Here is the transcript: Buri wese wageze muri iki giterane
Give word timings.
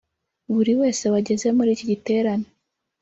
Buri 0.53 0.73
wese 0.81 1.03
wageze 1.13 1.47
muri 1.57 1.69
iki 1.75 1.85
giterane 1.91 2.47